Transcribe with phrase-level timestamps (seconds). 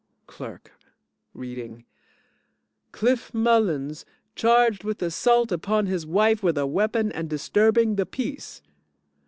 [0.25, 0.71] CLERK
[1.35, 1.85] (Reading)
[2.91, 4.03] Cliff Mullins,
[4.35, 8.63] charged with assault upon his wife with a weapon and disturbing the peace.